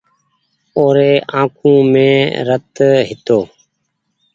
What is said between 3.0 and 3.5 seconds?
هيتو۔